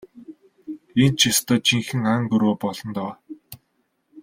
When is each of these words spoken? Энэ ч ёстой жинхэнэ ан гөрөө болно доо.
Энэ 1.03 1.15
ч 1.17 1.19
ёстой 1.31 1.59
жинхэнэ 1.67 2.07
ан 2.17 2.21
гөрөө 2.29 2.55
болно 2.63 2.91
доо. 2.95 3.11